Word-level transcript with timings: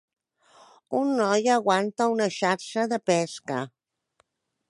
Un 0.99 1.11
noi 1.19 1.51
aguanta 1.57 2.09
una 2.15 2.29
xarxa 2.37 2.87
de 2.95 3.01
pesca. 3.11 3.59